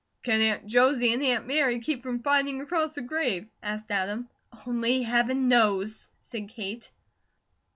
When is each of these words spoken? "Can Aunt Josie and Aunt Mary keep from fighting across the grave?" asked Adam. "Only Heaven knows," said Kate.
"Can 0.23 0.41
Aunt 0.41 0.65
Josie 0.65 1.13
and 1.13 1.21
Aunt 1.21 1.45
Mary 1.45 1.79
keep 1.79 2.01
from 2.01 2.23
fighting 2.23 2.59
across 2.59 2.95
the 2.95 3.03
grave?" 3.03 3.45
asked 3.61 3.91
Adam. 3.91 4.29
"Only 4.65 5.03
Heaven 5.03 5.47
knows," 5.47 6.09
said 6.21 6.49
Kate. 6.49 6.89